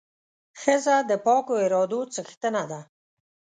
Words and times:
ښځه 0.61 0.95
د 1.09 1.11
پاکو 1.25 1.53
ارادو 1.65 1.99
څښتنه 2.13 2.63
ده. 2.71 2.81